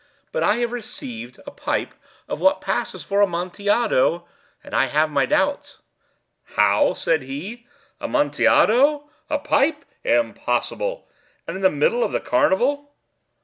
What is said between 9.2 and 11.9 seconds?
A pipe? Impossible! And in the